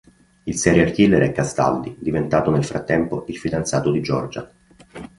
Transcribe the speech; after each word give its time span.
Il 0.45 0.55
serial 0.57 0.89
killer 0.93 1.21
è 1.21 1.31
Castaldi 1.31 1.95
diventato 1.99 2.49
nel 2.49 2.63
frattempo 2.63 3.23
il 3.27 3.37
fidanzato 3.37 3.91
di 3.91 4.01
Giorgia. 4.01 4.51